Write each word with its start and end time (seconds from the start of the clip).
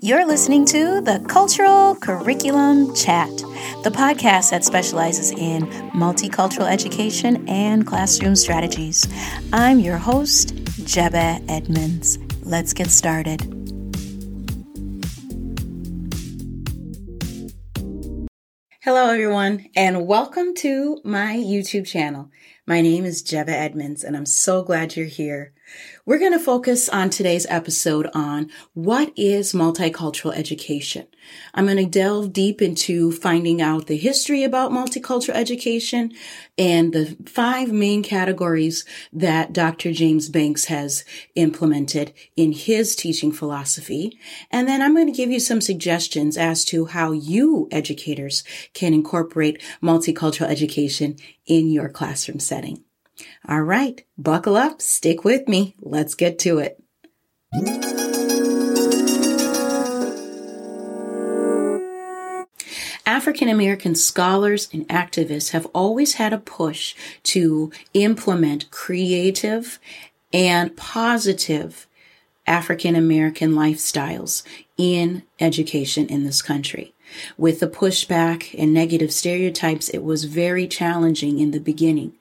You're 0.00 0.26
listening 0.26 0.66
to 0.66 1.00
the 1.00 1.24
Cultural 1.26 1.94
Curriculum 1.96 2.94
Chat, 2.94 3.30
the 3.82 3.90
podcast 3.90 4.50
that 4.50 4.62
specializes 4.62 5.30
in 5.30 5.62
multicultural 5.94 6.70
education 6.70 7.48
and 7.48 7.86
classroom 7.86 8.36
strategies. 8.36 9.08
I'm 9.54 9.78
your 9.78 9.96
host, 9.96 10.54
Jeba 10.84 11.42
Edmonds. 11.48 12.18
Let's 12.42 12.74
get 12.74 12.88
started. 12.88 13.40
Hello, 18.82 19.08
everyone, 19.08 19.64
and 19.74 20.06
welcome 20.06 20.54
to 20.56 21.00
my 21.04 21.36
YouTube 21.36 21.86
channel. 21.86 22.30
My 22.68 22.80
name 22.80 23.04
is 23.04 23.22
Jeba 23.22 23.50
Edmonds, 23.50 24.02
and 24.02 24.16
I'm 24.16 24.26
so 24.26 24.64
glad 24.64 24.96
you're 24.96 25.06
here. 25.06 25.52
We're 26.04 26.18
going 26.18 26.32
to 26.32 26.38
focus 26.40 26.88
on 26.88 27.10
today's 27.10 27.46
episode 27.48 28.08
on 28.12 28.50
what 28.74 29.12
is 29.16 29.52
multicultural 29.52 30.36
education. 30.36 31.06
I'm 31.54 31.66
going 31.66 31.76
to 31.76 31.86
delve 31.86 32.32
deep 32.32 32.60
into 32.60 33.12
finding 33.12 33.62
out 33.62 33.86
the 33.86 33.96
history 33.96 34.42
about 34.42 34.72
multicultural 34.72 35.34
education 35.34 36.12
and 36.58 36.92
the 36.92 37.16
five 37.26 37.70
main 37.72 38.02
categories 38.02 38.84
that 39.12 39.52
Dr. 39.52 39.92
James 39.92 40.28
Banks 40.28 40.64
has 40.64 41.04
implemented 41.36 42.12
in 42.36 42.50
his 42.50 42.96
teaching 42.96 43.30
philosophy. 43.30 44.18
And 44.50 44.66
then 44.66 44.82
I'm 44.82 44.94
going 44.94 45.06
to 45.06 45.12
give 45.16 45.30
you 45.30 45.40
some 45.40 45.60
suggestions 45.60 46.36
as 46.36 46.64
to 46.66 46.86
how 46.86 47.12
you 47.12 47.68
educators 47.70 48.42
can 48.72 48.94
incorporate 48.94 49.62
multicultural 49.82 50.48
education 50.48 51.16
in 51.46 51.70
your 51.70 51.88
classroom 51.88 52.40
setting. 52.40 52.82
All 53.48 53.62
right, 53.62 54.04
buckle 54.18 54.56
up, 54.56 54.82
stick 54.82 55.24
with 55.24 55.48
me. 55.48 55.74
Let's 55.80 56.14
get 56.14 56.38
to 56.40 56.58
it. 56.58 56.82
African 63.06 63.48
American 63.48 63.94
scholars 63.94 64.68
and 64.72 64.86
activists 64.88 65.50
have 65.50 65.66
always 65.66 66.14
had 66.14 66.32
a 66.32 66.38
push 66.38 66.94
to 67.22 67.70
implement 67.94 68.70
creative 68.70 69.78
and 70.32 70.76
positive 70.76 71.86
African 72.46 72.94
American 72.94 73.52
lifestyles 73.52 74.42
in 74.76 75.22
education 75.40 76.08
in 76.08 76.24
this 76.24 76.42
country. 76.42 76.94
With 77.36 77.60
the 77.60 77.68
pushback 77.68 78.54
and 78.58 78.72
negative 78.72 79.12
stereotypes, 79.12 79.88
it 79.88 80.02
was 80.02 80.24
very 80.24 80.66
challenging 80.66 81.38
in 81.38 81.50
the 81.50 81.60
beginning. 81.60 82.12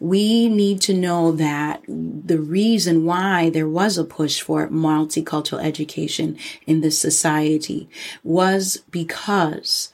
We 0.00 0.48
need 0.48 0.80
to 0.82 0.94
know 0.94 1.32
that 1.32 1.82
the 1.86 2.38
reason 2.38 3.04
why 3.04 3.50
there 3.50 3.68
was 3.68 3.98
a 3.98 4.04
push 4.04 4.40
for 4.40 4.68
multicultural 4.68 5.62
education 5.62 6.36
in 6.66 6.80
this 6.80 6.98
society 6.98 7.88
was 8.22 8.82
because 8.90 9.92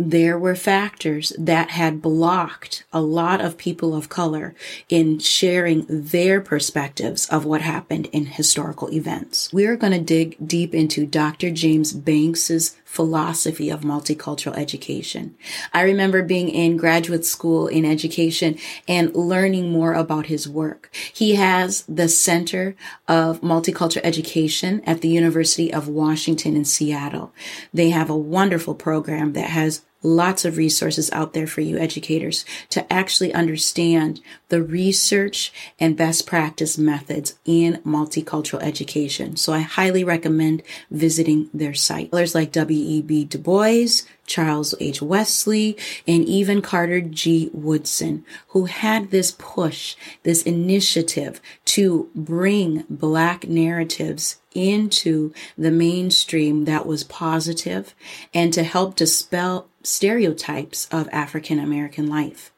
there 0.00 0.38
were 0.38 0.56
factors 0.56 1.30
that 1.38 1.70
had 1.72 2.00
blocked 2.00 2.84
a 2.90 3.02
lot 3.02 3.42
of 3.42 3.58
people 3.58 3.94
of 3.94 4.08
color 4.08 4.54
in 4.88 5.18
sharing 5.18 5.84
their 5.90 6.40
perspectives 6.40 7.28
of 7.28 7.44
what 7.44 7.60
happened 7.60 8.06
in 8.06 8.24
historical 8.24 8.90
events. 8.90 9.52
We're 9.52 9.76
going 9.76 9.92
to 9.92 10.00
dig 10.00 10.36
deep 10.44 10.74
into 10.74 11.04
Dr. 11.04 11.50
James 11.50 11.92
Banks's 11.92 12.76
philosophy 12.90 13.70
of 13.70 13.82
multicultural 13.82 14.56
education. 14.58 15.36
I 15.72 15.82
remember 15.82 16.24
being 16.24 16.48
in 16.48 16.76
graduate 16.76 17.24
school 17.24 17.68
in 17.68 17.84
education 17.84 18.58
and 18.88 19.14
learning 19.14 19.70
more 19.70 19.94
about 19.94 20.26
his 20.26 20.48
work. 20.48 20.90
He 21.12 21.36
has 21.36 21.84
the 21.88 22.08
Center 22.08 22.74
of 23.06 23.42
Multicultural 23.42 24.00
Education 24.02 24.82
at 24.86 25.02
the 25.02 25.08
University 25.08 25.72
of 25.72 25.86
Washington 25.86 26.56
in 26.56 26.64
Seattle. 26.64 27.32
They 27.72 27.90
have 27.90 28.10
a 28.10 28.16
wonderful 28.16 28.74
program 28.74 29.34
that 29.34 29.50
has 29.50 29.82
lots 30.02 30.44
of 30.44 30.56
resources 30.56 31.10
out 31.12 31.32
there 31.32 31.46
for 31.46 31.60
you 31.60 31.78
educators 31.78 32.44
to 32.70 32.90
actually 32.92 33.32
understand 33.34 34.20
the 34.48 34.62
research 34.62 35.52
and 35.78 35.96
best 35.96 36.26
practice 36.26 36.78
methods 36.78 37.38
in 37.44 37.80
multicultural 37.84 38.62
education. 38.62 39.36
So 39.36 39.52
I 39.52 39.60
highly 39.60 40.04
recommend 40.04 40.62
visiting 40.90 41.50
their 41.52 41.74
site. 41.74 42.10
Others 42.12 42.34
like 42.34 42.52
W.E.B. 42.52 43.24
Du 43.24 43.38
Bois, 43.38 44.02
Charles 44.26 44.74
H. 44.80 45.02
Wesley, 45.02 45.76
and 46.06 46.24
even 46.24 46.62
Carter 46.62 47.00
G. 47.00 47.50
Woodson, 47.52 48.24
who 48.48 48.66
had 48.66 49.10
this 49.10 49.34
push, 49.38 49.96
this 50.22 50.42
initiative 50.42 51.40
to 51.66 52.08
bring 52.14 52.84
Black 52.88 53.48
narratives 53.48 54.40
into 54.54 55.32
the 55.56 55.70
mainstream 55.70 56.64
that 56.64 56.86
was 56.86 57.04
positive 57.04 57.94
and 58.34 58.52
to 58.52 58.62
help 58.62 58.96
dispel 58.96 59.68
stereotypes 59.82 60.88
of 60.90 61.08
African 61.12 61.58
American 61.58 62.06
life. 62.06 62.52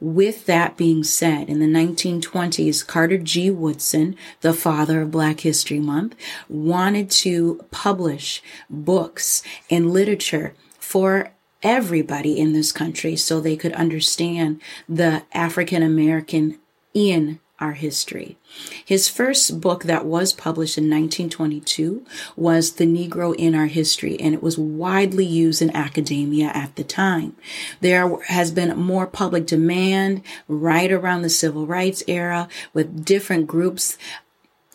With 0.00 0.46
that 0.46 0.76
being 0.76 1.04
said, 1.04 1.48
in 1.48 1.60
the 1.60 1.66
1920s, 1.66 2.86
Carter 2.86 3.18
G. 3.18 3.50
Woodson, 3.50 4.16
the 4.40 4.52
father 4.52 5.02
of 5.02 5.10
Black 5.10 5.40
History 5.40 5.78
Month, 5.78 6.16
wanted 6.48 7.10
to 7.10 7.64
publish 7.70 8.42
books 8.68 9.42
and 9.70 9.92
literature 9.92 10.54
for 10.78 11.30
everybody 11.62 12.38
in 12.38 12.52
this 12.52 12.72
country 12.72 13.16
so 13.16 13.40
they 13.40 13.56
could 13.56 13.72
understand 13.72 14.60
the 14.88 15.22
African 15.32 15.82
American 15.82 16.58
in 16.92 17.40
our 17.64 17.72
history. 17.72 18.36
His 18.84 19.08
first 19.08 19.60
book 19.60 19.84
that 19.84 20.04
was 20.04 20.34
published 20.34 20.76
in 20.76 20.84
1922 20.84 22.04
was 22.36 22.74
The 22.74 22.84
Negro 22.84 23.34
in 23.34 23.54
Our 23.54 23.66
History, 23.66 24.20
and 24.20 24.34
it 24.34 24.42
was 24.42 24.58
widely 24.58 25.24
used 25.24 25.62
in 25.62 25.74
academia 25.74 26.48
at 26.48 26.76
the 26.76 26.84
time. 26.84 27.34
There 27.80 28.20
has 28.24 28.50
been 28.50 28.76
more 28.78 29.06
public 29.06 29.46
demand 29.46 30.22
right 30.46 30.92
around 30.92 31.22
the 31.22 31.30
civil 31.30 31.66
rights 31.66 32.02
era 32.06 32.48
with 32.74 33.04
different 33.04 33.46
groups 33.46 33.96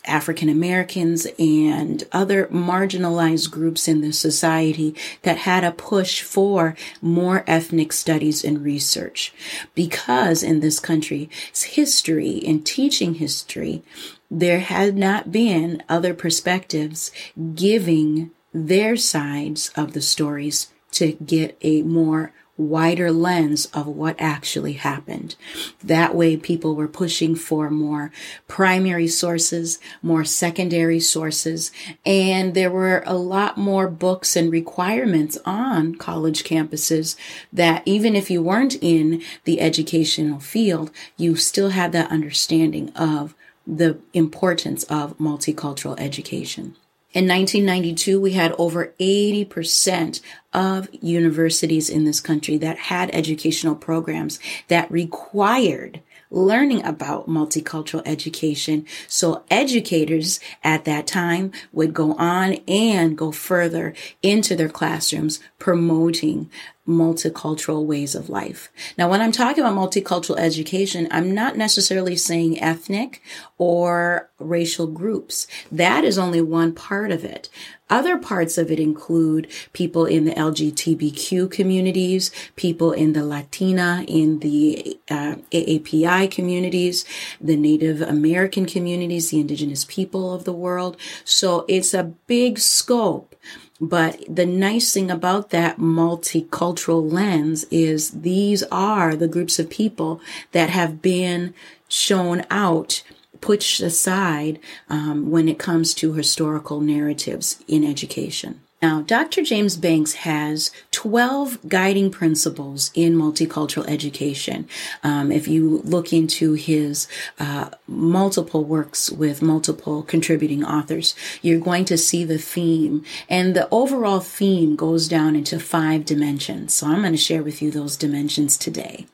African 0.04 0.48
Americans 0.48 1.26
and 1.38 2.04
other 2.12 2.46
marginalized 2.46 3.50
groups 3.50 3.88
in 3.88 4.00
the 4.00 4.12
society 4.12 4.94
that 5.22 5.38
had 5.38 5.64
a 5.64 5.72
push 5.72 6.22
for 6.22 6.76
more 7.00 7.44
ethnic 7.46 7.92
studies 7.92 8.44
and 8.44 8.64
research. 8.64 9.32
Because 9.74 10.42
in 10.42 10.60
this 10.60 10.80
country's 10.80 11.62
history, 11.62 12.30
in 12.30 12.62
teaching 12.62 13.14
history, 13.14 13.82
there 14.30 14.60
had 14.60 14.96
not 14.96 15.32
been 15.32 15.82
other 15.88 16.14
perspectives 16.14 17.10
giving 17.54 18.30
their 18.52 18.96
sides 18.96 19.70
of 19.76 19.92
the 19.92 20.02
stories 20.02 20.68
to 20.92 21.12
get 21.12 21.56
a 21.62 21.82
more 21.82 22.32
wider 22.60 23.10
lens 23.10 23.66
of 23.66 23.86
what 23.86 24.14
actually 24.18 24.74
happened. 24.74 25.34
That 25.82 26.14
way 26.14 26.36
people 26.36 26.74
were 26.74 26.88
pushing 26.88 27.34
for 27.34 27.70
more 27.70 28.12
primary 28.46 29.08
sources, 29.08 29.78
more 30.02 30.24
secondary 30.24 31.00
sources, 31.00 31.72
and 32.04 32.54
there 32.54 32.70
were 32.70 33.02
a 33.06 33.16
lot 33.16 33.56
more 33.56 33.88
books 33.88 34.36
and 34.36 34.52
requirements 34.52 35.38
on 35.44 35.94
college 35.94 36.44
campuses 36.44 37.16
that 37.52 37.82
even 37.86 38.14
if 38.14 38.30
you 38.30 38.42
weren't 38.42 38.76
in 38.82 39.22
the 39.44 39.60
educational 39.60 40.38
field, 40.38 40.90
you 41.16 41.36
still 41.36 41.70
had 41.70 41.92
that 41.92 42.10
understanding 42.10 42.90
of 42.90 43.34
the 43.66 43.98
importance 44.12 44.84
of 44.84 45.16
multicultural 45.18 45.98
education. 45.98 46.76
In 47.12 47.26
1992, 47.26 48.20
we 48.20 48.32
had 48.32 48.54
over 48.56 48.94
80% 49.00 50.20
of 50.52 50.88
universities 50.92 51.90
in 51.90 52.04
this 52.04 52.20
country 52.20 52.56
that 52.58 52.78
had 52.78 53.10
educational 53.12 53.74
programs 53.74 54.38
that 54.68 54.90
required 54.92 56.02
learning 56.30 56.84
about 56.84 57.28
multicultural 57.28 58.02
education. 58.06 58.86
So 59.08 59.42
educators 59.50 60.38
at 60.62 60.84
that 60.84 61.08
time 61.08 61.50
would 61.72 61.92
go 61.92 62.14
on 62.14 62.54
and 62.68 63.18
go 63.18 63.32
further 63.32 63.92
into 64.22 64.54
their 64.54 64.68
classrooms 64.68 65.40
promoting 65.58 66.48
multicultural 66.90 67.84
ways 67.84 68.14
of 68.14 68.28
life. 68.28 68.70
Now, 68.98 69.08
when 69.08 69.20
I'm 69.20 69.32
talking 69.32 69.64
about 69.64 69.76
multicultural 69.76 70.38
education, 70.38 71.08
I'm 71.10 71.32
not 71.34 71.56
necessarily 71.56 72.16
saying 72.16 72.60
ethnic 72.60 73.22
or 73.56 74.28
racial 74.38 74.86
groups. 74.86 75.46
That 75.70 76.04
is 76.04 76.18
only 76.18 76.40
one 76.40 76.74
part 76.74 77.10
of 77.10 77.24
it. 77.24 77.48
Other 77.90 78.16
parts 78.16 78.56
of 78.56 78.70
it 78.70 78.78
include 78.78 79.48
people 79.72 80.06
in 80.06 80.24
the 80.24 80.32
LGBTQ 80.32 81.50
communities, 81.50 82.30
people 82.54 82.92
in 82.92 83.14
the 83.14 83.24
Latina, 83.24 84.04
in 84.06 84.38
the 84.38 84.98
uh, 85.10 85.34
AAPI 85.50 86.30
communities, 86.30 87.04
the 87.40 87.56
Native 87.56 88.00
American 88.00 88.64
communities, 88.64 89.30
the 89.30 89.40
indigenous 89.40 89.84
people 89.84 90.32
of 90.32 90.44
the 90.44 90.52
world. 90.52 90.96
So 91.24 91.64
it's 91.68 91.92
a 91.92 92.04
big 92.04 92.60
scope. 92.60 93.34
But 93.80 94.22
the 94.28 94.44
nice 94.44 94.92
thing 94.92 95.10
about 95.10 95.50
that 95.50 95.78
multicultural 95.78 97.10
lens 97.10 97.64
is 97.70 98.10
these 98.10 98.62
are 98.64 99.16
the 99.16 99.28
groups 99.28 99.58
of 99.58 99.70
people 99.70 100.20
that 100.52 100.68
have 100.68 101.00
been 101.00 101.54
shown 101.88 102.44
out 102.50 103.02
pushed 103.40 103.80
aside 103.80 104.58
um, 104.90 105.30
when 105.30 105.48
it 105.48 105.58
comes 105.58 105.94
to 105.94 106.12
historical 106.12 106.80
narratives 106.80 107.64
in 107.66 107.82
education. 107.84 108.60
Now, 108.82 109.02
Dr. 109.02 109.42
James 109.42 109.76
Banks 109.76 110.14
has 110.14 110.70
12 110.92 111.68
guiding 111.68 112.10
principles 112.10 112.90
in 112.94 113.14
multicultural 113.14 113.86
education. 113.86 114.66
Um, 115.02 115.30
if 115.30 115.46
you 115.46 115.82
look 115.84 116.14
into 116.14 116.54
his 116.54 117.06
uh, 117.38 117.70
multiple 117.86 118.64
works 118.64 119.10
with 119.10 119.42
multiple 119.42 120.02
contributing 120.02 120.64
authors, 120.64 121.14
you're 121.42 121.60
going 121.60 121.84
to 121.86 121.98
see 121.98 122.24
the 122.24 122.38
theme. 122.38 123.04
And 123.28 123.54
the 123.54 123.68
overall 123.70 124.20
theme 124.20 124.76
goes 124.76 125.08
down 125.08 125.36
into 125.36 125.60
five 125.60 126.06
dimensions. 126.06 126.72
So 126.72 126.86
I'm 126.86 127.00
going 127.00 127.12
to 127.12 127.18
share 127.18 127.42
with 127.42 127.60
you 127.60 127.70
those 127.70 127.96
dimensions 127.96 128.56
today. 128.56 129.06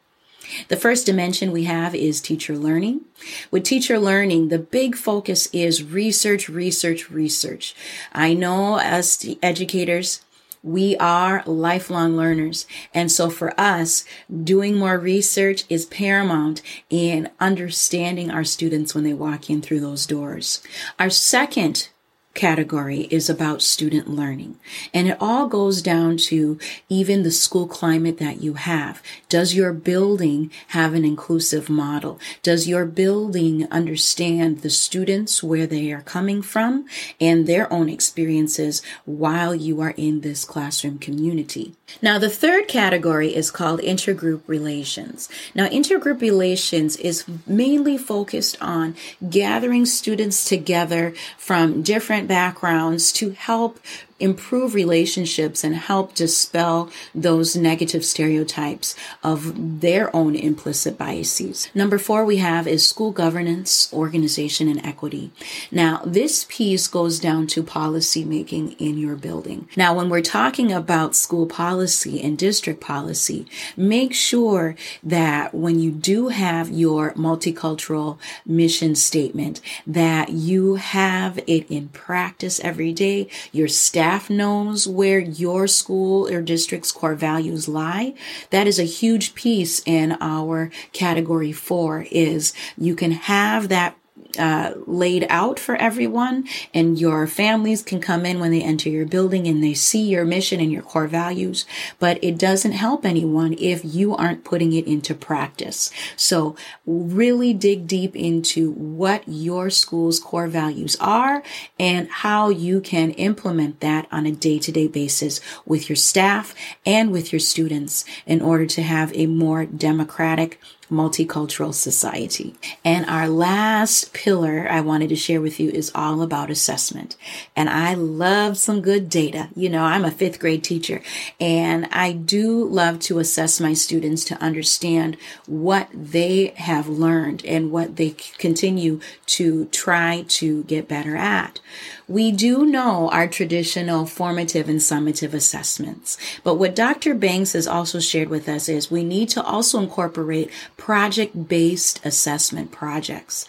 The 0.69 0.77
first 0.77 1.07
dimension 1.07 1.53
we 1.53 1.65
have 1.65 1.95
is 1.95 2.21
teacher 2.21 2.57
learning. 2.57 3.03
With 3.51 3.65
teacher 3.65 3.99
learning, 3.99 4.49
the 4.49 4.59
big 4.59 4.97
focus 4.97 5.49
is 5.53 5.83
research, 5.83 6.49
research, 6.49 7.11
research. 7.11 7.75
I 8.13 8.35
know 8.35 8.79
as 8.79 9.25
educators, 9.43 10.23
we 10.63 10.97
are 10.97 11.45
lifelong 11.47 12.17
learners. 12.17 12.67
And 12.93 13.11
so 13.11 13.31
for 13.31 13.59
us, 13.59 14.05
doing 14.43 14.77
more 14.77 14.99
research 14.99 15.65
is 15.69 15.87
paramount 15.87 16.61
in 16.91 17.31
understanding 17.39 18.31
our 18.33 18.43
students 18.43 18.93
when 18.93 19.05
they 19.05 19.15
walk 19.15 19.49
in 19.49 19.63
through 19.63 19.81
those 19.81 20.07
doors. 20.07 20.61
Our 20.99 21.11
second 21.11 21.89
category 22.37 23.09
is 23.11 23.29
about 23.29 23.63
student 23.63 24.09
learning. 24.09 24.57
And 24.95 25.09
it 25.09 25.17
all 25.21 25.49
goes 25.49 25.83
down 25.83 26.19
to 26.29 26.59
even 26.89 27.25
the 27.25 27.33
school 27.33 27.67
climate 27.67 28.19
that 28.19 28.41
you 28.41 28.55
have. 28.55 29.03
Does 29.29 29.55
your 29.55 29.73
building 29.73 30.53
have 30.69 30.95
an 30.95 31.05
inclusive 31.05 31.69
model? 31.69 32.21
Does 32.45 32.69
your 32.69 32.85
building 32.85 33.67
understand 33.73 34.61
the 34.61 34.71
students 34.71 35.43
where 35.43 35.67
they 35.67 35.91
are 35.91 36.03
coming 36.03 36.43
from 36.43 36.87
and 37.21 37.47
their 37.47 37.73
own 37.73 37.89
experiences 37.89 38.83
while 39.05 39.55
you 39.55 39.81
are 39.81 39.95
in 39.97 40.21
this 40.21 40.45
classroom 40.45 40.99
community? 40.99 41.75
Now, 42.03 42.19
the 42.19 42.29
third 42.29 42.69
category 42.69 43.35
is 43.35 43.51
called 43.51 43.81
intergroup 43.81 44.43
relations. 44.47 45.29
Now, 45.55 45.69
intergroup 45.69 46.21
relations 46.21 46.97
is 46.97 47.25
mainly 47.47 47.97
focused 47.97 48.61
on 48.61 48.97
gathering 49.31 49.87
students 49.87 50.45
together 50.45 51.15
from 51.39 51.83
different 51.83 52.29
backgrounds 52.29 53.13
to 53.13 53.31
help 53.31 53.79
improve 54.19 54.75
relationships 54.75 55.63
and 55.63 55.75
help 55.75 56.15
dispel 56.15 56.91
those 57.15 57.55
negative 57.55 58.05
stereotypes 58.05 58.95
of 59.23 59.81
their 59.81 60.15
own 60.17 60.35
implicit 60.35 60.97
biases. 60.97 61.69
Number 61.75 61.99
four 61.99 62.25
we 62.25 62.39
have 62.39 62.67
is 62.67 62.87
school 62.87 63.13
governance, 63.13 63.93
organization, 63.93 64.69
and 64.69 64.85
equity. 64.85 65.31
Now, 65.71 66.03
this 66.05 66.47
piece 66.49 66.87
goes 66.87 67.21
down 67.21 67.47
to 67.49 67.63
policy 67.63 68.25
making 68.25 68.73
in 68.73 68.97
your 68.97 69.17
building. 69.17 69.69
Now, 69.77 69.95
when 69.95 70.09
we're 70.09 70.23
talking 70.23 70.73
about 70.73 71.15
school 71.15 71.47
policy 71.47 72.23
and 72.23 72.39
district 72.39 72.81
policy, 72.81 73.47
make 73.77 74.15
sure 74.15 74.77
that 75.03 75.55
when 75.55 75.79
you 75.79 75.91
do 75.91 76.29
have 76.29 76.71
your 76.71 77.13
multicultural 77.13 78.19
mission 78.47 78.95
statement, 78.95 79.61
that 79.87 80.31
you 80.31 80.77
have 80.77 81.39
it 81.47 81.71
in 81.71 81.89
practice 81.89 82.61
every 82.61 82.93
day. 82.93 83.29
Your 83.53 83.69
staff 83.69 84.06
staff 84.07 84.31
knows 84.31 84.87
where 84.87 85.19
your 85.19 85.67
school 85.67 86.33
or 86.33 86.41
district's 86.41 86.93
core 86.93 87.17
values 87.17 87.67
lie, 87.67 88.15
that 88.51 88.65
is 88.65 88.79
a 88.79 88.85
huge 88.85 89.35
piece 89.35 89.83
in 89.85 90.17
our 90.21 90.71
category 90.93 91.51
four 91.51 92.07
is 92.13 92.53
you 92.79 92.95
can 92.95 93.11
have 93.11 93.69
that 93.69 93.97
uh, 94.39 94.75
laid 94.87 95.27
out 95.29 95.59
for 95.59 95.77
everyone 95.77 96.47
and 96.75 96.99
your 96.99 97.27
families 97.27 97.83
can 97.83 98.01
come 98.01 98.27
in 98.27 98.41
when 98.41 98.51
they 98.51 98.63
enter 98.63 98.89
your 98.89 99.07
building 99.07 99.47
and 99.47 99.63
they 99.63 99.75
see 99.75 100.03
your 100.03 100.25
mission 100.25 100.61
and 100.61 100.73
your 100.73 100.83
core 100.83 101.07
values. 101.07 101.67
But 101.99 102.23
it 102.23 102.39
doesn't 102.39 102.73
help 102.73 103.05
anyone 103.05 103.55
if 103.59 103.85
you 103.85 104.15
aren't 104.15 104.45
putting 104.45 104.73
it 104.73 104.87
into 104.87 105.15
practice. 105.15 105.91
So 106.17 106.57
really 106.87 107.53
dig 107.53 107.87
deep 107.87 108.15
into 108.15 108.73
what 108.73 109.25
your 109.27 109.71
school's 109.71 110.21
core 110.21 110.49
values 110.49 110.97
are 111.01 111.43
and 111.79 112.09
how 112.09 112.49
you 112.49 112.81
can 112.81 113.11
implement 113.13 113.81
that 113.81 114.07
on 114.11 114.27
a 114.27 114.33
day-to-day 114.33 114.89
basis 114.89 115.41
with 115.65 115.89
your 115.89 115.97
staff 115.97 116.55
and 116.85 117.11
with 117.11 117.33
your 117.33 117.41
students 117.41 118.05
in 118.27 118.41
order 118.41 118.67
to 118.67 118.83
have 118.83 119.15
a 119.15 119.27
more 119.27 119.67
democratic 119.67 120.61
multicultural 120.91 121.75
society. 121.75 122.55
And 122.85 123.07
our 123.07 123.29
last 123.29 124.13
pillar 124.13 124.67
I 124.71 124.81
wanted 124.81 125.09
to 125.09 125.17
share 125.17 125.41
with 125.41 125.59
you 125.59 125.71
is 125.71 125.91
all 125.95 126.23
about 126.23 126.51
assessment. 126.51 127.17
And 127.55 127.69
I 127.69 127.95
love 127.95 128.57
some 128.57 128.81
good 128.81 129.09
data. 129.09 129.49
You 129.57 129.69
know, 129.69 129.85
I'm 129.85 130.05
a 130.05 130.11
fifth 130.11 130.39
grade 130.39 130.65
teacher 130.65 131.03
and 131.41 131.87
I 131.93 132.13
do 132.13 132.65
love 132.65 133.01
to 133.01 133.19
assess 133.19 133.61
my 133.61 133.75
students 133.75 134.25
to 134.27 134.43
understand 134.43 135.17
what 135.47 135.89
they 135.93 136.49
have 136.57 136.89
learned 136.89 137.45
and 137.45 137.71
what 137.71 137.97
they 137.97 138.11
continue 138.39 139.01
to 139.27 139.67
try 139.67 140.25
to 140.29 140.63
get 140.65 140.89
better 140.89 141.17
at. 141.17 141.61
We 142.09 142.31
do 142.31 142.65
know 142.65 143.11
our 143.11 143.27
traditional 143.27 144.07
formative 144.07 144.69
and 144.69 144.79
summative 144.79 145.35
assessments, 145.35 146.17
but 146.45 146.55
what 146.55 146.77
Dr. 146.77 147.15
Banks 147.15 147.55
has 147.55 147.67
also 147.67 147.99
shared 147.99 148.29
with 148.29 148.49
us 148.49 148.69
is 148.69 148.91
we 148.91 149.03
need 149.03 149.29
to 149.31 149.43
also 149.43 149.81
incorporate 149.81 150.51
project 150.77 151.49
based 151.49 152.05
assessment 152.07 152.71
projects. 152.71 153.47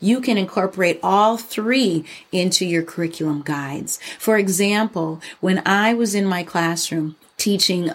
You 0.00 0.20
can 0.20 0.38
incorporate 0.38 1.00
all 1.02 1.36
three 1.36 2.04
into 2.30 2.64
your 2.64 2.82
curriculum 2.82 3.42
guides. 3.42 3.98
For 4.18 4.38
example, 4.38 5.20
when 5.40 5.62
I 5.66 5.94
was 5.94 6.14
in 6.14 6.26
my 6.26 6.44
classroom, 6.44 7.16
teaching 7.36 7.90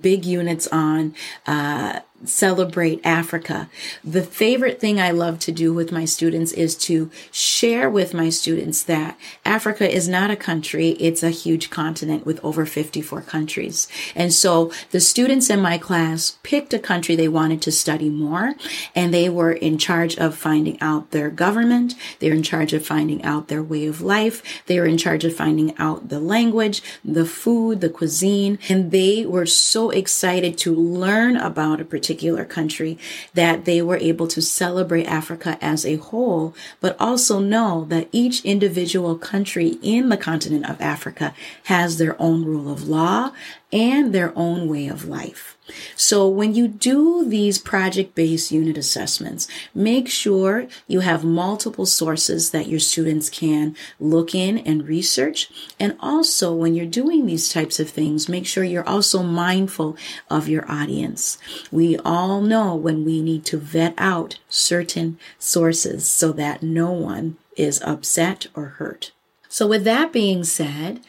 big 0.00 0.24
units 0.24 0.66
on 0.68 1.14
uh, 1.46 2.00
celebrate 2.24 3.00
Africa. 3.04 3.68
The 4.02 4.22
favorite 4.22 4.80
thing 4.80 5.00
I 5.00 5.10
love 5.10 5.38
to 5.40 5.52
do 5.52 5.72
with 5.72 5.92
my 5.92 6.04
students 6.04 6.52
is 6.52 6.74
to 6.76 7.10
share 7.30 7.90
with 7.90 8.14
my 8.14 8.30
students 8.30 8.82
that 8.84 9.18
Africa 9.44 9.92
is 9.92 10.08
not 10.08 10.30
a 10.30 10.36
country, 10.36 10.90
it's 10.90 11.22
a 11.22 11.30
huge 11.30 11.70
continent 11.70 12.24
with 12.24 12.42
over 12.44 12.64
54 12.64 13.22
countries. 13.22 13.88
And 14.14 14.32
so 14.32 14.72
the 14.90 15.00
students 15.00 15.50
in 15.50 15.60
my 15.60 15.78
class 15.78 16.38
picked 16.42 16.72
a 16.72 16.78
country 16.78 17.16
they 17.16 17.28
wanted 17.28 17.62
to 17.62 17.72
study 17.72 18.08
more, 18.08 18.54
and 18.94 19.12
they 19.12 19.28
were 19.28 19.52
in 19.52 19.78
charge 19.78 20.16
of 20.16 20.34
finding 20.34 20.80
out 20.80 21.10
their 21.10 21.30
government, 21.30 21.94
they're 22.18 22.32
in 22.32 22.42
charge 22.42 22.72
of 22.72 22.86
finding 22.86 23.22
out 23.22 23.48
their 23.48 23.62
way 23.62 23.86
of 23.86 24.00
life, 24.00 24.42
they 24.66 24.80
were 24.80 24.86
in 24.86 24.98
charge 24.98 25.24
of 25.24 25.34
finding 25.34 25.76
out 25.76 26.08
the 26.08 26.20
language, 26.20 26.82
the 27.04 27.26
food, 27.26 27.80
the 27.80 27.90
cuisine, 27.90 28.58
and 28.68 28.90
they 28.90 29.26
were 29.26 29.46
so 29.46 29.90
excited 29.90 30.56
to 30.58 30.74
learn 30.74 31.36
about 31.36 31.80
a 31.80 31.84
particular 31.84 32.05
particular 32.06 32.44
country, 32.44 32.96
that 33.34 33.64
they 33.64 33.82
were 33.82 33.96
able 33.96 34.28
to 34.28 34.40
celebrate 34.40 35.06
Africa 35.06 35.58
as 35.60 35.84
a 35.84 35.96
whole, 35.96 36.54
but 36.80 36.94
also 37.00 37.40
know 37.40 37.84
that 37.88 38.08
each 38.12 38.44
individual 38.44 39.18
country 39.18 39.76
in 39.82 40.08
the 40.08 40.16
continent 40.16 40.70
of 40.70 40.80
Africa 40.80 41.34
has 41.64 41.98
their 41.98 42.14
own 42.22 42.44
rule 42.44 42.70
of 42.72 42.86
law 42.86 43.32
and 43.72 44.14
their 44.14 44.32
own 44.38 44.68
way 44.68 44.86
of 44.86 45.08
life. 45.08 45.56
So 45.96 46.28
when 46.28 46.54
you 46.54 46.68
do 46.68 47.28
these 47.28 47.58
project-based 47.58 48.52
unit 48.52 48.78
assessments, 48.78 49.48
make 49.74 50.08
sure 50.08 50.68
you 50.86 51.00
have 51.00 51.24
multiple 51.24 51.86
sources 51.86 52.52
that 52.52 52.68
your 52.68 52.78
students 52.78 53.28
can 53.28 53.74
look 53.98 54.32
in 54.32 54.58
and 54.58 54.86
research. 54.86 55.50
And 55.80 55.96
also 55.98 56.54
when 56.54 56.76
you're 56.76 56.86
doing 56.86 57.26
these 57.26 57.52
types 57.52 57.80
of 57.80 57.90
things, 57.90 58.28
make 58.28 58.46
sure 58.46 58.62
you're 58.62 58.88
also 58.88 59.24
mindful 59.24 59.96
of 60.30 60.48
your 60.48 60.70
audience. 60.70 61.36
We 61.72 61.95
all 62.04 62.40
know 62.40 62.74
when 62.74 63.04
we 63.04 63.22
need 63.22 63.44
to 63.46 63.58
vet 63.58 63.94
out 63.98 64.38
certain 64.48 65.18
sources 65.38 66.06
so 66.06 66.32
that 66.32 66.62
no 66.62 66.92
one 66.92 67.36
is 67.56 67.82
upset 67.82 68.46
or 68.54 68.66
hurt. 68.66 69.12
So 69.48 69.66
with 69.66 69.84
that 69.84 70.12
being 70.12 70.44
said, 70.44 71.00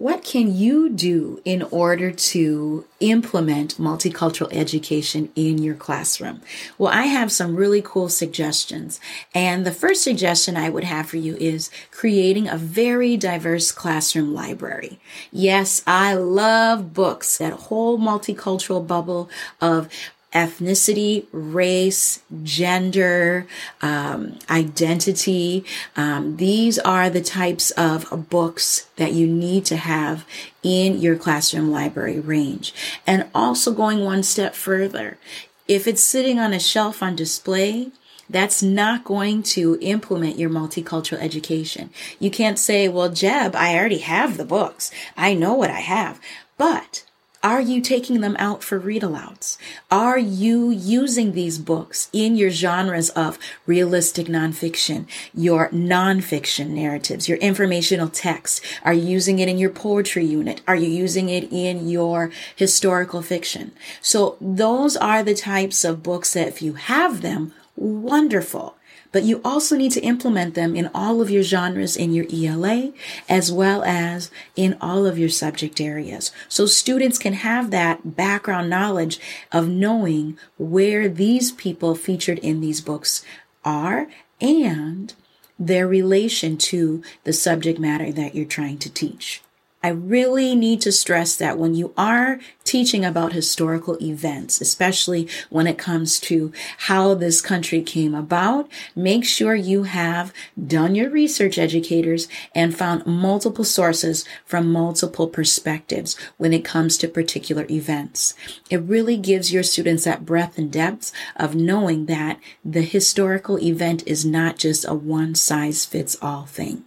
what 0.00 0.24
can 0.24 0.56
you 0.56 0.88
do 0.88 1.42
in 1.44 1.60
order 1.64 2.10
to 2.10 2.86
implement 3.00 3.76
multicultural 3.76 4.48
education 4.50 5.30
in 5.36 5.58
your 5.58 5.74
classroom? 5.74 6.40
Well, 6.78 6.90
I 6.90 7.02
have 7.02 7.30
some 7.30 7.54
really 7.54 7.82
cool 7.84 8.08
suggestions. 8.08 8.98
And 9.34 9.66
the 9.66 9.72
first 9.72 10.02
suggestion 10.02 10.56
I 10.56 10.70
would 10.70 10.84
have 10.84 11.06
for 11.06 11.18
you 11.18 11.36
is 11.36 11.70
creating 11.90 12.48
a 12.48 12.56
very 12.56 13.18
diverse 13.18 13.72
classroom 13.72 14.32
library. 14.32 14.98
Yes, 15.30 15.82
I 15.86 16.14
love 16.14 16.94
books, 16.94 17.36
that 17.36 17.52
whole 17.52 17.98
multicultural 17.98 18.86
bubble 18.86 19.28
of 19.60 19.86
ethnicity, 20.32 21.26
race, 21.32 22.22
gender, 22.42 23.46
um, 23.82 24.38
identity. 24.48 25.64
Um, 25.96 26.36
these 26.36 26.78
are 26.78 27.10
the 27.10 27.20
types 27.20 27.70
of 27.72 28.28
books 28.30 28.86
that 28.96 29.12
you 29.12 29.26
need 29.26 29.64
to 29.66 29.76
have 29.76 30.24
in 30.62 31.00
your 31.00 31.16
classroom 31.16 31.70
library 31.70 32.20
range. 32.20 32.72
And 33.06 33.28
also 33.34 33.72
going 33.72 34.04
one 34.04 34.22
step 34.22 34.54
further, 34.54 35.18
if 35.66 35.86
it's 35.86 36.02
sitting 36.02 36.38
on 36.38 36.52
a 36.52 36.60
shelf 36.60 37.02
on 37.02 37.16
display, 37.16 37.90
That's 38.30 38.62
not 38.62 39.02
going 39.02 39.42
to 39.54 39.76
implement 39.80 40.38
your 40.38 40.50
multicultural 40.50 41.18
education. 41.20 41.90
You 42.20 42.30
can't 42.30 42.58
say, 42.60 42.88
well, 42.88 43.08
Jeb, 43.10 43.56
I 43.56 43.76
already 43.76 43.98
have 43.98 44.36
the 44.36 44.44
books. 44.44 44.92
I 45.16 45.34
know 45.34 45.54
what 45.54 45.70
I 45.70 45.80
have. 45.80 46.20
But 46.56 47.04
are 47.42 47.60
you 47.60 47.80
taking 47.80 48.20
them 48.20 48.36
out 48.38 48.62
for 48.62 48.78
read 48.78 49.02
alouds? 49.02 49.56
Are 49.90 50.18
you 50.18 50.70
using 50.70 51.32
these 51.32 51.58
books 51.58 52.10
in 52.12 52.36
your 52.36 52.50
genres 52.50 53.08
of 53.10 53.38
realistic 53.66 54.26
nonfiction, 54.26 55.06
your 55.32 55.70
nonfiction 55.70 56.70
narratives, 56.70 57.28
your 57.28 57.38
informational 57.38 58.08
text? 58.08 58.62
Are 58.84 58.92
you 58.92 59.06
using 59.06 59.38
it 59.38 59.48
in 59.48 59.56
your 59.56 59.70
poetry 59.70 60.24
unit? 60.24 60.60
Are 60.68 60.76
you 60.76 60.88
using 60.88 61.30
it 61.30 61.50
in 61.50 61.88
your 61.88 62.30
historical 62.56 63.22
fiction? 63.22 63.72
So 64.02 64.36
those 64.40 64.96
are 64.98 65.22
the 65.22 65.34
types 65.34 65.82
of 65.82 66.02
books 66.02 66.34
that 66.34 66.48
if 66.48 66.60
you 66.60 66.74
have 66.74 67.22
them, 67.22 67.54
wonderful 67.74 68.76
but 69.12 69.24
you 69.24 69.40
also 69.44 69.76
need 69.76 69.92
to 69.92 70.00
implement 70.00 70.54
them 70.54 70.76
in 70.76 70.90
all 70.94 71.20
of 71.20 71.30
your 71.30 71.42
genres 71.42 71.96
in 71.96 72.12
your 72.12 72.26
ELA 72.32 72.92
as 73.28 73.52
well 73.52 73.82
as 73.84 74.30
in 74.56 74.76
all 74.80 75.06
of 75.06 75.18
your 75.18 75.28
subject 75.28 75.80
areas. 75.80 76.32
So 76.48 76.66
students 76.66 77.18
can 77.18 77.34
have 77.34 77.70
that 77.70 78.16
background 78.16 78.70
knowledge 78.70 79.20
of 79.52 79.68
knowing 79.68 80.38
where 80.58 81.08
these 81.08 81.52
people 81.52 81.94
featured 81.94 82.38
in 82.38 82.60
these 82.60 82.80
books 82.80 83.24
are 83.64 84.06
and 84.40 85.14
their 85.58 85.86
relation 85.86 86.56
to 86.56 87.02
the 87.24 87.32
subject 87.32 87.78
matter 87.78 88.10
that 88.12 88.34
you're 88.34 88.46
trying 88.46 88.78
to 88.78 88.90
teach. 88.90 89.42
I 89.82 89.88
really 89.88 90.54
need 90.54 90.82
to 90.82 90.92
stress 90.92 91.36
that 91.36 91.58
when 91.58 91.74
you 91.74 91.92
are 91.96 92.38
teaching 92.70 93.04
about 93.04 93.32
historical 93.32 94.00
events, 94.00 94.60
especially 94.60 95.28
when 95.48 95.66
it 95.66 95.76
comes 95.76 96.20
to 96.20 96.52
how 96.78 97.14
this 97.14 97.40
country 97.40 97.82
came 97.82 98.14
about, 98.14 98.70
make 98.94 99.24
sure 99.24 99.56
you 99.56 99.82
have 99.82 100.32
done 100.68 100.94
your 100.94 101.10
research 101.10 101.58
educators 101.58 102.28
and 102.54 102.78
found 102.78 103.04
multiple 103.04 103.64
sources 103.64 104.24
from 104.44 104.70
multiple 104.70 105.26
perspectives 105.26 106.16
when 106.36 106.52
it 106.52 106.64
comes 106.64 106.96
to 106.96 107.08
particular 107.08 107.66
events. 107.68 108.34
It 108.70 108.82
really 108.82 109.16
gives 109.16 109.52
your 109.52 109.64
students 109.64 110.04
that 110.04 110.24
breadth 110.24 110.56
and 110.56 110.70
depth 110.70 111.10
of 111.34 111.56
knowing 111.56 112.06
that 112.06 112.38
the 112.64 112.82
historical 112.82 113.58
event 113.58 114.04
is 114.06 114.24
not 114.24 114.58
just 114.58 114.86
a 114.86 114.94
one 114.94 115.34
size 115.34 115.84
fits 115.84 116.16
all 116.22 116.44
thing. 116.44 116.84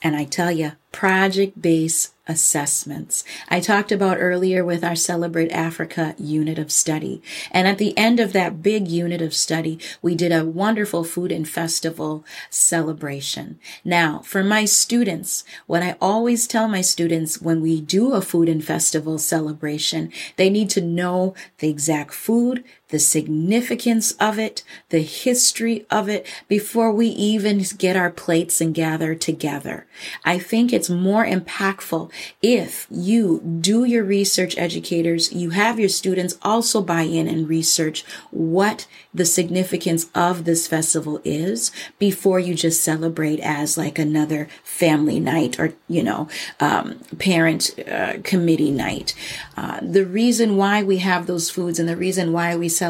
And 0.00 0.14
I 0.14 0.26
tell 0.26 0.52
you, 0.52 0.72
project 0.92 1.60
based 1.60 2.13
assessments. 2.26 3.24
I 3.48 3.60
talked 3.60 3.92
about 3.92 4.16
earlier 4.18 4.64
with 4.64 4.82
our 4.82 4.96
Celebrate 4.96 5.52
Africa 5.52 6.14
unit 6.18 6.58
of 6.58 6.72
study. 6.72 7.22
And 7.50 7.68
at 7.68 7.78
the 7.78 7.96
end 7.98 8.20
of 8.20 8.32
that 8.32 8.62
big 8.62 8.88
unit 8.88 9.20
of 9.20 9.34
study, 9.34 9.78
we 10.00 10.14
did 10.14 10.32
a 10.32 10.44
wonderful 10.44 11.04
food 11.04 11.30
and 11.30 11.48
festival 11.48 12.24
celebration. 12.48 13.58
Now, 13.84 14.20
for 14.20 14.42
my 14.42 14.64
students, 14.64 15.44
what 15.66 15.82
I 15.82 15.96
always 16.00 16.46
tell 16.46 16.68
my 16.68 16.80
students 16.80 17.42
when 17.42 17.60
we 17.60 17.80
do 17.80 18.12
a 18.12 18.22
food 18.22 18.48
and 18.48 18.64
festival 18.64 19.18
celebration, 19.18 20.10
they 20.36 20.48
need 20.48 20.70
to 20.70 20.80
know 20.80 21.34
the 21.58 21.68
exact 21.68 22.14
food, 22.14 22.64
the 22.94 23.00
significance 23.00 24.12
of 24.20 24.38
it, 24.38 24.62
the 24.90 25.02
history 25.02 25.84
of 25.90 26.08
it 26.08 26.24
before 26.46 26.92
we 26.92 27.08
even 27.08 27.60
get 27.76 27.96
our 27.96 28.08
plates 28.08 28.60
and 28.60 28.72
gather 28.72 29.16
together. 29.16 29.84
I 30.24 30.38
think 30.38 30.72
it's 30.72 30.88
more 30.88 31.26
impactful 31.26 32.12
if 32.40 32.86
you 32.92 33.40
do 33.40 33.82
your 33.82 34.04
research 34.04 34.56
educators, 34.56 35.32
you 35.32 35.50
have 35.50 35.80
your 35.80 35.88
students 35.88 36.38
also 36.42 36.82
buy 36.82 37.02
in 37.02 37.26
and 37.26 37.48
research 37.48 38.04
what 38.30 38.86
the 39.12 39.24
significance 39.24 40.08
of 40.14 40.44
this 40.44 40.68
festival 40.68 41.20
is 41.24 41.72
before 41.98 42.38
you 42.38 42.54
just 42.54 42.84
celebrate 42.84 43.40
as 43.40 43.76
like 43.76 43.98
another 43.98 44.46
family 44.62 45.18
night 45.18 45.58
or, 45.58 45.72
you 45.88 46.04
know, 46.04 46.28
um, 46.60 47.00
parent 47.18 47.76
uh, 47.88 48.14
committee 48.22 48.70
night. 48.70 49.16
Uh, 49.56 49.80
the 49.82 50.06
reason 50.06 50.56
why 50.56 50.82
we 50.84 50.98
have 50.98 51.26
those 51.26 51.50
foods 51.50 51.80
and 51.80 51.88
the 51.88 51.96
reason 51.96 52.32
why 52.32 52.54
we 52.54 52.68
celebrate 52.68 52.83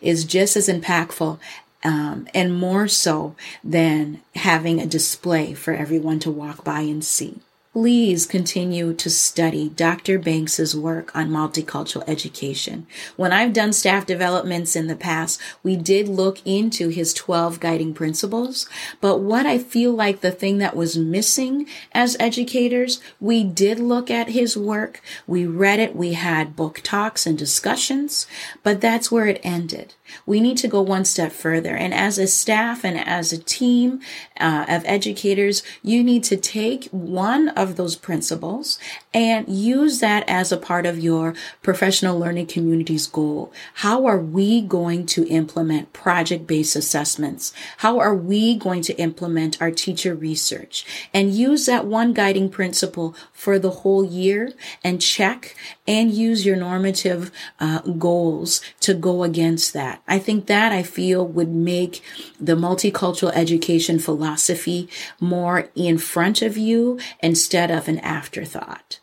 is 0.00 0.24
just 0.24 0.56
as 0.56 0.68
impactful 0.68 1.38
um, 1.84 2.26
and 2.34 2.54
more 2.54 2.88
so 2.88 3.34
than 3.62 4.20
having 4.34 4.80
a 4.80 4.86
display 4.86 5.54
for 5.54 5.72
everyone 5.74 6.18
to 6.20 6.30
walk 6.30 6.64
by 6.64 6.80
and 6.80 7.04
see 7.04 7.38
please 7.80 8.26
continue 8.26 8.92
to 8.92 9.08
study 9.08 9.68
Dr. 9.68 10.18
Banks's 10.18 10.74
work 10.74 11.14
on 11.14 11.30
multicultural 11.30 12.02
education. 12.08 12.88
When 13.14 13.32
I've 13.32 13.52
done 13.52 13.72
staff 13.72 14.04
developments 14.04 14.74
in 14.74 14.88
the 14.88 14.96
past, 14.96 15.40
we 15.62 15.76
did 15.76 16.08
look 16.08 16.44
into 16.44 16.88
his 16.88 17.14
12 17.14 17.60
guiding 17.60 17.94
principles. 17.94 18.68
But 19.00 19.18
what 19.18 19.46
I 19.46 19.58
feel 19.58 19.92
like 19.92 20.22
the 20.22 20.32
thing 20.32 20.58
that 20.58 20.74
was 20.74 20.98
missing 20.98 21.68
as 21.92 22.16
educators, 22.18 23.00
we 23.20 23.44
did 23.44 23.78
look 23.78 24.10
at 24.10 24.30
his 24.30 24.56
work. 24.56 25.00
We 25.28 25.46
read 25.46 25.78
it. 25.78 25.94
We 25.94 26.14
had 26.14 26.56
book 26.56 26.80
talks 26.82 27.28
and 27.28 27.38
discussions, 27.38 28.26
but 28.64 28.80
that's 28.80 29.12
where 29.12 29.28
it 29.28 29.40
ended. 29.44 29.94
We 30.26 30.40
need 30.40 30.58
to 30.58 30.68
go 30.68 30.80
one 30.80 31.04
step 31.04 31.32
further. 31.32 31.74
And 31.76 31.92
as 31.94 32.18
a 32.18 32.26
staff 32.26 32.84
and 32.84 32.98
as 32.98 33.32
a 33.32 33.38
team 33.38 34.00
uh, 34.38 34.66
of 34.68 34.82
educators, 34.84 35.62
you 35.82 36.02
need 36.02 36.24
to 36.24 36.36
take 36.36 36.86
one 36.86 37.48
of 37.50 37.76
those 37.76 37.96
principles 37.96 38.78
and 39.12 39.48
use 39.48 40.00
that 40.00 40.28
as 40.28 40.52
a 40.52 40.56
part 40.56 40.86
of 40.86 40.98
your 40.98 41.34
professional 41.62 42.18
learning 42.18 42.46
community's 42.46 43.06
goal. 43.06 43.52
How 43.74 44.06
are 44.06 44.18
we 44.18 44.60
going 44.60 45.06
to 45.06 45.26
implement 45.28 45.92
project 45.92 46.46
based 46.46 46.76
assessments? 46.76 47.52
How 47.78 47.98
are 47.98 48.14
we 48.14 48.56
going 48.56 48.82
to 48.82 48.96
implement 48.98 49.60
our 49.60 49.70
teacher 49.70 50.14
research 50.14 50.84
and 51.12 51.34
use 51.34 51.66
that 51.66 51.86
one 51.86 52.12
guiding 52.12 52.48
principle 52.48 53.14
for 53.32 53.58
the 53.58 53.70
whole 53.70 54.04
year 54.04 54.52
and 54.84 55.00
check 55.00 55.56
and 55.86 56.12
use 56.12 56.44
your 56.44 56.56
normative 56.56 57.30
uh, 57.60 57.80
goals 57.80 58.60
to 58.80 58.94
go 58.94 59.22
against 59.22 59.72
I 60.06 60.18
think 60.18 60.46
that 60.46 60.72
I 60.72 60.82
feel 60.82 61.26
would 61.26 61.50
make 61.50 62.02
the 62.40 62.54
multicultural 62.54 63.32
education 63.34 63.98
philosophy 63.98 64.88
more 65.20 65.68
in 65.74 65.98
front 65.98 66.42
of 66.42 66.56
you 66.56 66.98
instead 67.20 67.70
of 67.70 67.88
an 67.88 67.98
afterthought. 67.98 69.00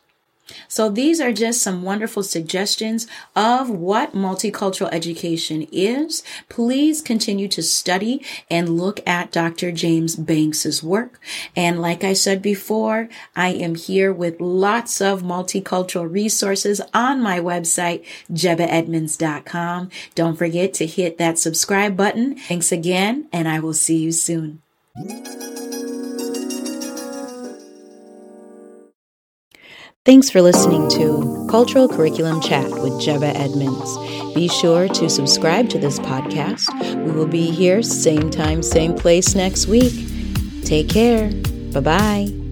So 0.68 0.88
these 0.88 1.20
are 1.20 1.32
just 1.32 1.62
some 1.62 1.82
wonderful 1.82 2.22
suggestions 2.22 3.06
of 3.34 3.70
what 3.70 4.14
multicultural 4.14 4.92
education 4.92 5.66
is. 5.72 6.22
Please 6.48 7.00
continue 7.00 7.48
to 7.48 7.62
study 7.62 8.24
and 8.50 8.78
look 8.78 9.06
at 9.06 9.32
Dr. 9.32 9.72
James 9.72 10.16
Banks's 10.16 10.82
work. 10.82 11.20
And 11.54 11.80
like 11.80 12.04
I 12.04 12.12
said 12.12 12.42
before, 12.42 13.08
I 13.34 13.48
am 13.48 13.74
here 13.74 14.12
with 14.12 14.40
lots 14.40 15.00
of 15.00 15.22
multicultural 15.22 16.10
resources 16.10 16.80
on 16.94 17.22
my 17.22 17.40
website, 17.40 18.04
jebaedmonds.com. 18.30 19.90
Don't 20.14 20.36
forget 20.36 20.74
to 20.74 20.86
hit 20.86 21.18
that 21.18 21.38
subscribe 21.38 21.96
button. 21.96 22.36
Thanks 22.36 22.72
again, 22.72 23.28
and 23.32 23.48
I 23.48 23.60
will 23.60 23.74
see 23.74 23.98
you 23.98 24.12
soon. 24.12 24.62
Thanks 30.06 30.30
for 30.30 30.40
listening 30.40 30.88
to 30.90 31.48
Cultural 31.50 31.88
Curriculum 31.88 32.40
Chat 32.40 32.70
with 32.70 32.92
Jeba 32.92 33.34
Edmonds. 33.34 33.98
Be 34.36 34.46
sure 34.46 34.86
to 34.86 35.10
subscribe 35.10 35.68
to 35.70 35.78
this 35.78 35.98
podcast. 35.98 36.70
We 37.04 37.10
will 37.10 37.26
be 37.26 37.50
here 37.50 37.82
same 37.82 38.30
time, 38.30 38.62
same 38.62 38.94
place 38.94 39.34
next 39.34 39.66
week. 39.66 39.92
Take 40.62 40.88
care. 40.88 41.32
Bye 41.72 41.80
bye. 41.80 42.45